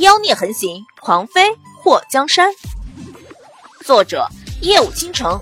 [0.00, 2.54] 妖孽横行，狂妃祸江山。
[3.84, 4.26] 作者：
[4.62, 5.38] 夜舞倾城，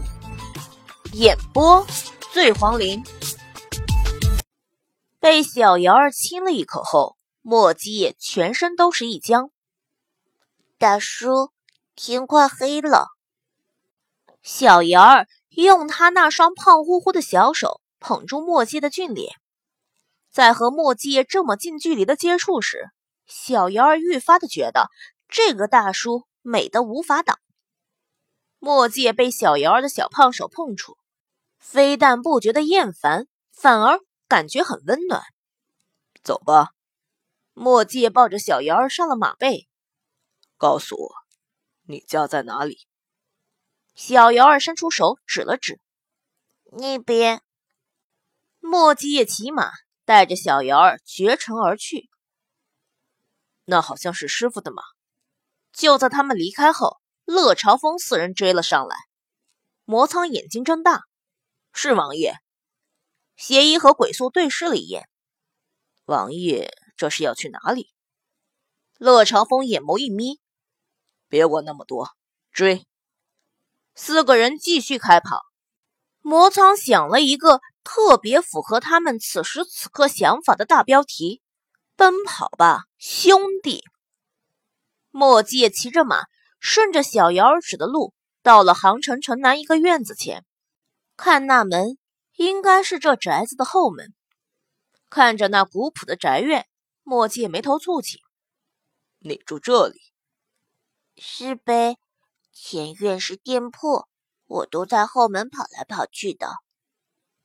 [1.13, 1.87] 演播：
[2.33, 3.01] 醉黄林。
[5.21, 9.53] 被小瑶儿亲了一口后，莫基也全身都是一僵。
[10.77, 11.53] 大叔，
[11.95, 13.07] 天快黑了。
[14.43, 19.35] 小瑶儿用他那双胖乎乎的小手捧住莫基的俊脸。
[20.33, 22.91] 在和莫季叶这么近距离的接触时，
[23.29, 24.91] 小瑶儿愈发的觉得
[25.29, 27.39] 这个大叔美的无法挡。
[28.59, 30.99] 墨界被小瑶儿的小胖手碰触，
[31.59, 35.23] 非但不觉得厌烦，反而感觉很温暖。
[36.25, 36.71] 走吧，
[37.53, 39.69] 墨界抱着小瑶儿上了马背。
[40.57, 41.15] 告诉我，
[41.85, 42.89] 你家在哪里？
[43.95, 45.79] 小瑶儿伸出手指了指
[46.73, 47.43] 那边。
[48.61, 49.71] 墨迹也骑马。
[50.05, 52.09] 带着小瑶儿绝尘而去。
[53.71, 54.83] 那好像是师傅的马。
[55.75, 58.97] 就在他们离开后，乐朝风四人追了上来。
[59.85, 61.03] 魔苍眼睛睁大
[61.75, 62.35] ：“是王爷。”
[63.37, 65.07] 邪医和鬼宿对视了一眼。
[66.07, 67.93] 王爷这是要去哪里？
[68.97, 70.41] 乐朝风眼眸一眯
[71.29, 72.09] ：“别管那么多，
[72.51, 72.87] 追！”
[73.95, 75.43] 四个人继续开跑。
[76.21, 77.61] 魔苍想了一个。
[77.91, 81.41] 特别符合他们此时此刻想法的大标题
[81.99, 83.83] ：“奔跑吧，兄弟！”
[85.11, 86.27] 莫季骑着马，
[86.61, 90.47] 顺着小瑶儿指的路，到了杭城城南一个院子前。
[91.17, 91.99] 看那门，
[92.37, 94.15] 应该是这宅子的后门。
[95.11, 96.69] 看着那古朴的宅院，
[97.03, 98.21] 莫季眉头蹙起
[99.19, 99.99] ：“你住这里
[101.21, 101.97] ？”“是呗，
[102.53, 104.07] 前院是店铺，
[104.47, 106.59] 我都在后门跑来跑去的。”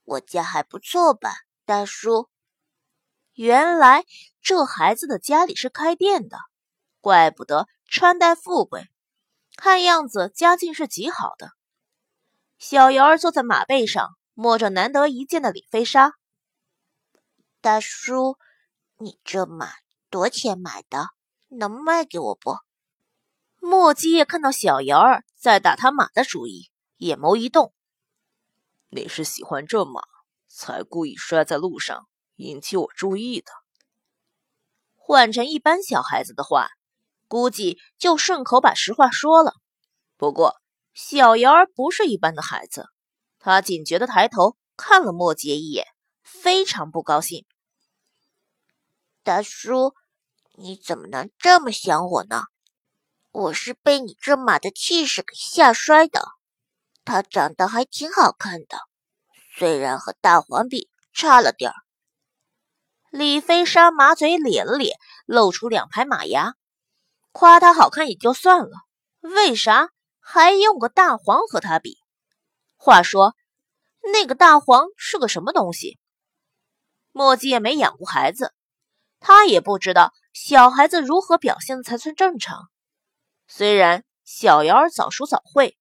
[0.04, 2.28] 我家还不错吧，大叔。
[3.34, 4.04] 原来
[4.40, 6.38] 这孩子的家里是开店的，
[7.00, 8.88] 怪不得穿戴富贵，
[9.56, 11.50] 看样子家境是极好的。
[12.58, 16.12] 小瑶儿坐在马背上，摸着难得一见的李飞沙。
[17.60, 18.38] 大叔，
[18.98, 19.72] 你这马
[20.10, 21.08] 多钱买的？
[21.48, 22.58] 能卖给我不？
[23.58, 27.74] 莫基叶看到小瑶儿在打他马的主意，眼眸一动。
[28.90, 30.02] 你是喜欢这马，
[30.46, 33.50] 才故意摔在路上引起我注意的。
[34.96, 36.68] 换成一般小孩子的话，
[37.28, 39.54] 估计就顺口把实话说了。
[40.16, 40.56] 不过
[40.94, 42.88] 小瑶儿不是一般的孩子，
[43.38, 45.86] 他警觉的抬头看了莫杰一眼，
[46.22, 47.44] 非常不高兴。
[49.22, 49.94] 大叔，
[50.54, 52.44] 你怎么能这么想我呢？
[53.32, 56.28] 我是被你这马的气势给吓摔的。
[57.04, 58.78] 他长得还挺好看的，
[59.58, 61.83] 虽然和大黄比差了点儿。
[63.16, 66.54] 李飞沙马嘴咧了咧，露出两排马牙，
[67.30, 68.70] 夸他好看也就算了，
[69.20, 71.96] 为啥还用个大黄和他比？
[72.74, 73.36] 话说，
[74.12, 76.00] 那个大黄是个什么东西？
[77.12, 78.52] 墨迹也没养过孩子，
[79.20, 82.68] 他也不知道小孩子如何表现才算正常。
[83.46, 85.78] 虽然小瑶儿早熟早会。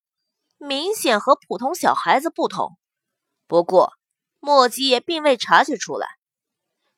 [0.60, 2.78] 明显和普通小孩子不同，
[3.48, 3.94] 不过
[4.40, 6.08] 莫基也并未察觉出来，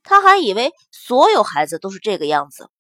[0.06, 2.72] 他还以为所有孩子都是这个样子。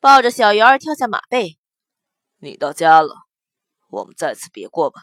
[0.00, 1.58] 抱着小瑶儿跳下马背，
[2.38, 3.14] 你到家了，
[3.90, 5.02] 我们在此别过吧。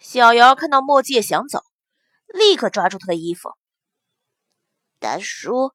[0.00, 1.62] 小瑶看到莫基想走，
[2.26, 3.50] 立刻抓住他的衣服
[4.98, 5.72] ：“大叔，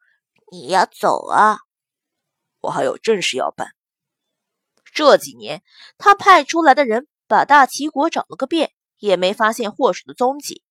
[0.52, 1.60] 你要走啊？
[2.60, 3.70] 我还有正事要办。
[4.84, 5.64] 这几年
[5.98, 10.62] 他派出来的人。”把大齐国找了个遍，也没发现祸水的踪迹。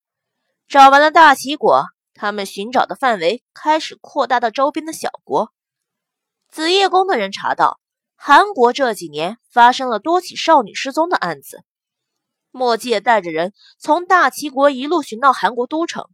[0.68, 5.52] 找完了大齐国，他们寻找的范围开始扩大到周边的小国。
[6.48, 7.80] 紫夜宫的人查到，
[8.16, 11.64] 韩国这几年发生了多起少女失踪的案子。
[12.50, 16.08] 墨界带着人从大齐国一路寻到韩国都城，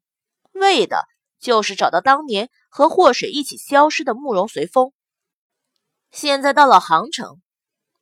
[0.53, 1.07] 为的
[1.39, 4.93] 就是找到当年和祸水一起消失的慕容随风。
[6.11, 7.41] 现在到了杭城。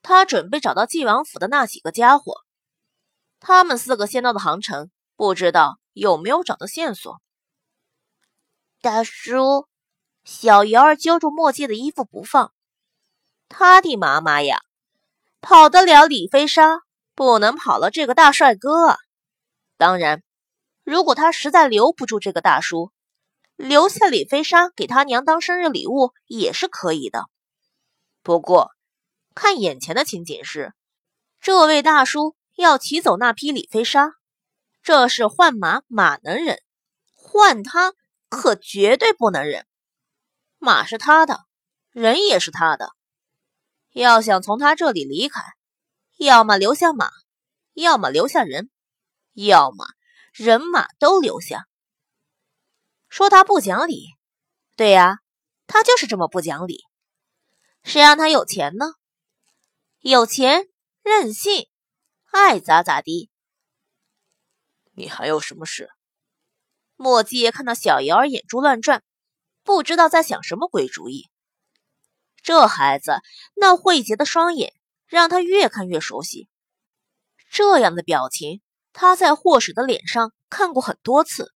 [0.00, 2.44] 他准备找到晋王府的那几个家伙，
[3.40, 7.20] 他们四个先到的杭城，不知道有没有找到线索。
[8.80, 9.66] 大叔，
[10.25, 12.52] 小瑶儿揪住墨界的衣服不放，
[13.48, 14.62] 他的妈妈呀，
[15.40, 16.82] 跑得了李飞沙，
[17.14, 18.98] 不能跑了这个大帅哥啊！
[19.76, 20.22] 当然，
[20.84, 22.92] 如果他实在留不住这个大叔，
[23.56, 27.26] 留下李飞沙给他娘当生日礼物也是可以的。
[28.22, 28.70] 不过。
[29.34, 30.75] 看眼前的情景是，
[31.40, 34.14] 这位大叔要骑走那匹李飞沙，
[34.82, 36.58] 这是换马马能忍，
[37.14, 37.94] 换他
[38.28, 39.66] 可绝对不能忍。
[40.58, 41.44] 马是他的，
[41.90, 42.90] 人也是他的，
[43.92, 45.42] 要想从他这里离开，
[46.16, 47.10] 要么留下马，
[47.75, 48.70] 要么留下人，
[49.34, 49.86] 要么
[50.32, 51.66] 人马都留下。
[53.08, 54.08] 说他不讲理，
[54.76, 55.19] 对呀，
[55.66, 56.84] 他就是这么不讲理。
[57.84, 58.94] 谁让他有钱呢？
[60.00, 60.69] 有钱
[61.02, 61.69] 任性，
[62.30, 63.30] 爱咋咋地。
[64.92, 65.88] 你还有什么事？
[67.00, 69.04] 墨迹看到小瑶儿眼珠乱转，
[69.62, 71.30] 不知道在想什么鬼主意。
[72.42, 73.20] 这孩子
[73.54, 74.74] 那慧洁的双眼，
[75.06, 76.48] 让他越看越熟悉。
[77.48, 78.62] 这样的表情，
[78.92, 81.54] 他在霍水的脸上看过很多次。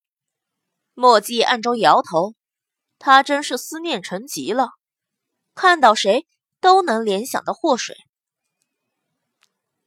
[0.94, 2.36] 墨迹暗中摇头，
[3.00, 4.68] 他真是思念成疾了，
[5.56, 6.28] 看到谁
[6.60, 7.96] 都能联想到祸水。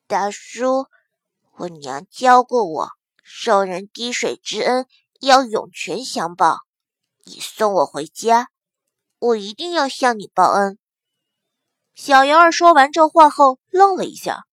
[0.06, 0.88] 大叔，
[1.54, 2.90] 我娘教过我，
[3.24, 4.86] 受人滴水之恩
[5.20, 6.60] 要涌泉相报。
[7.26, 8.50] 你送我回家，
[9.20, 10.78] 我一定要向你报恩。
[11.96, 14.46] 小姚儿说完这话后，愣了一下。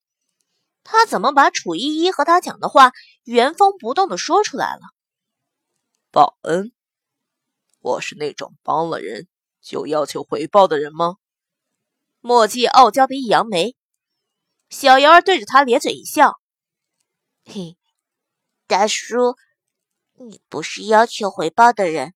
[0.84, 2.92] 他怎么把楚依依和他讲的话
[3.24, 4.80] 原封不动的说出来了？
[6.10, 6.72] 报恩？
[7.80, 9.28] 我是那种帮了人
[9.60, 11.16] 就要求回报的人吗？
[12.20, 13.76] 墨迹傲娇的一扬眉。
[14.70, 16.40] 小姚儿对着他咧嘴一笑
[17.44, 17.76] ：“嘿，
[18.66, 19.36] 大叔，
[20.14, 22.14] 你不是要求回报的人，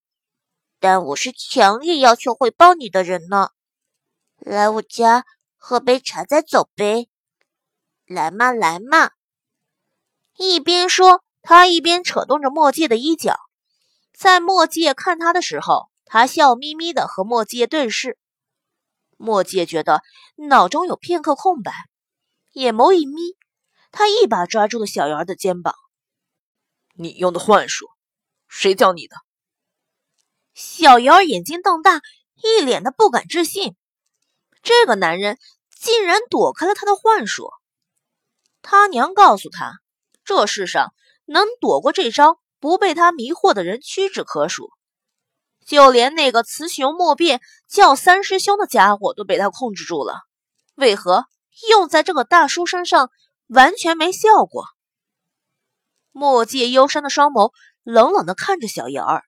[0.79, 3.51] 但我是强烈要求回报你的人呢。”
[4.39, 5.25] 来我家
[5.57, 7.09] 喝杯茶再走呗，
[8.07, 9.13] 来嘛来嘛！
[10.37, 13.41] 一边说，他一边扯动着墨界的衣角。
[14.13, 18.19] 在墨界看他的时候，他笑眯眯的和墨界对视。
[19.17, 20.03] 墨界觉得
[20.37, 21.73] 脑中有片刻空白，
[22.53, 23.37] 眼眸一眯，
[23.91, 25.75] 他一把抓住了小姚的肩膀
[26.97, 27.87] ：“你用的幻术，
[28.49, 29.17] 谁教你的？”
[30.55, 32.01] 小姚眼睛瞪大，
[32.43, 33.77] 一脸的不敢置信。
[34.63, 35.39] 这个男人
[35.79, 37.51] 竟然躲开了他的幻术。
[38.63, 39.81] 他娘告诉他，
[40.25, 40.93] 这世上
[41.25, 44.71] 能躲过这招、不被他迷惑的人屈指可数。
[45.67, 50.21] 就连那个雌雄莫辨、叫三师兄的家伙都被他控制住了，
[50.75, 51.27] 为何
[51.69, 53.11] 用在这个大叔身上
[53.49, 54.65] 完全没效果？
[56.19, 57.53] 墨界幽深的双眸
[57.83, 59.27] 冷冷地看着小瑶儿，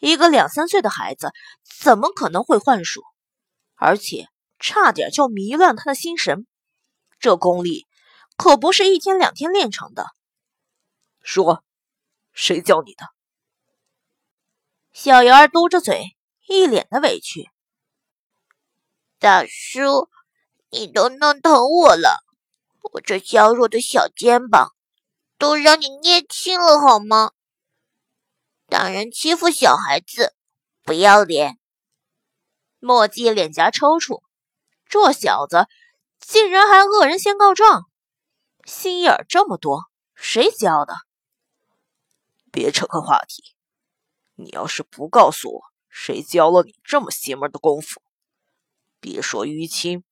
[0.00, 1.30] 一个两三岁的孩子
[1.78, 3.02] 怎么可能会幻术？
[3.74, 6.46] 而且差点就迷乱他的心神，
[7.20, 7.86] 这功力
[8.38, 10.06] 可不是一天两天练成的。
[11.20, 11.62] 说，
[12.32, 13.04] 谁教你的？
[14.94, 16.16] 小瑶儿嘟着嘴，
[16.46, 17.50] 一脸的委屈。
[19.18, 20.08] 大叔，
[20.70, 22.24] 你都弄疼我了，
[22.80, 24.72] 我这娇弱的小肩膀
[25.38, 27.30] 都让你捏青了好吗？
[28.66, 30.34] 大人欺负小孩子，
[30.82, 31.58] 不要脸！
[32.80, 34.22] 墨迹脸颊抽搐，
[34.86, 35.66] 这小子
[36.18, 37.88] 竟然还恶人先告状，
[38.64, 40.94] 心眼这么多，谁教的？
[42.50, 43.54] 别扯开话题，
[44.34, 48.02] 你要是不告诉我谁教了你这么邪门的功夫，
[48.98, 50.02] 别说淤青，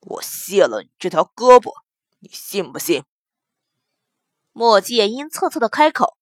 [0.00, 1.72] 我卸了你这条胳膊，
[2.18, 3.04] 你信不信？
[4.52, 6.16] 墨迹阴恻恻的开口，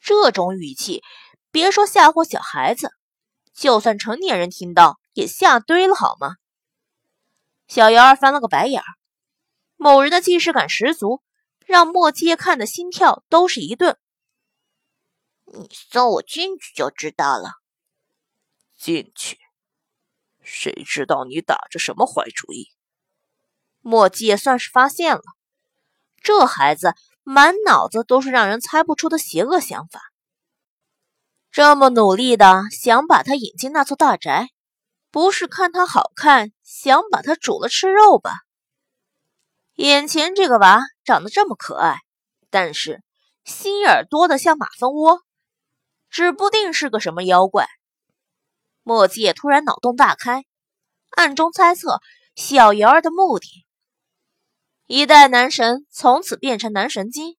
[0.00, 1.02] 这种语气，
[1.50, 2.90] 别说吓唬小孩子。
[3.52, 6.36] 就算成年人听到也吓堆了，好吗？
[7.68, 8.86] 小姚儿翻了个白眼儿，
[9.76, 11.22] 某人的既视感十足，
[11.64, 13.96] 让莫街看的心跳都是一顿。
[15.44, 17.52] 你送我进去就知道了。
[18.76, 19.38] 进去？
[20.42, 22.72] 谁知道你打着什么坏主意？
[23.80, 25.22] 莫也算是发现了，
[26.20, 30.00] 这孩子满脑子都是让人猜不出的邪恶想法。
[31.50, 34.50] 这么努力的想把他引进那座大宅，
[35.10, 38.32] 不是看他好看，想把他煮了吃肉吧？
[39.76, 41.98] 眼前这个娃长得这么可爱，
[42.50, 43.02] 但是
[43.44, 45.22] 心眼多的像马蜂窝，
[46.10, 47.66] 指不定是个什么妖怪。
[48.82, 50.44] 墨迹也突然脑洞大开，
[51.10, 52.00] 暗中猜测
[52.34, 53.64] 小瑶儿的目的。
[54.86, 57.38] 一代男神从此变成男神经，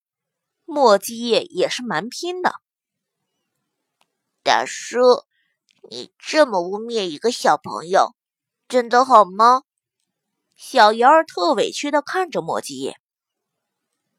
[0.64, 2.56] 墨迹叶也是蛮拼的。
[4.42, 5.00] 大叔，
[5.92, 8.16] 你这么污蔑一个小朋友，
[8.68, 9.62] 真的好吗？
[10.56, 12.98] 小瑶儿特委屈的看着莫迹叶。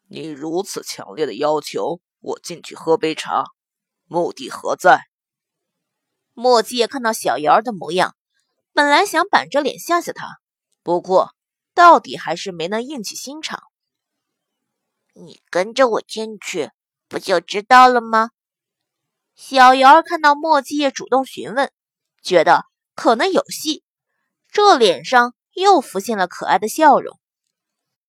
[0.09, 3.43] 你如此强烈的要求我进去喝杯茶，
[4.05, 5.01] 目的何在？
[6.33, 8.15] 莫迹叶看到小瑶儿的模样，
[8.73, 10.39] 本来想板着脸吓吓他，
[10.85, 11.35] 不过
[11.77, 13.63] 到底还是没能硬起心肠。
[15.13, 16.71] 你跟着我进去，
[17.07, 18.31] 不就知道了吗？
[19.35, 21.71] 小瑶儿看到莫七叶主动询问，
[22.23, 22.65] 觉得
[22.95, 23.85] 可能有戏，
[24.51, 27.21] 这脸上又浮现了可爱的笑容。